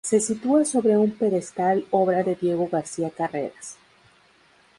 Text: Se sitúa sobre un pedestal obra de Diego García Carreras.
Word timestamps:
Se 0.09 0.19
sitúa 0.19 0.65
sobre 0.65 0.97
un 1.01 1.11
pedestal 1.11 1.85
obra 1.91 2.23
de 2.23 2.33
Diego 2.33 2.67
García 2.67 3.11
Carreras. 3.11 3.77